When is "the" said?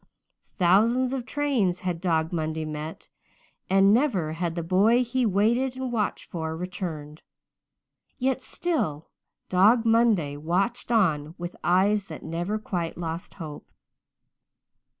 4.55-4.63